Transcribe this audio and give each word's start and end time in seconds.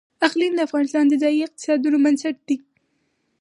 اقلیم 0.27 0.53
د 0.55 0.59
افغانستان 0.67 1.05
د 1.07 1.13
ځایي 1.21 1.39
اقتصادونو 1.43 1.97
بنسټ 2.03 2.35
دی. 2.47 2.57